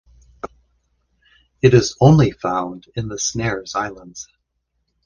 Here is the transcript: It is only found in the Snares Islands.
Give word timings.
It 1.61 1.75
is 1.75 1.95
only 2.01 2.31
found 2.31 2.87
in 2.95 3.07
the 3.09 3.19
Snares 3.19 3.75
Islands. 3.75 4.27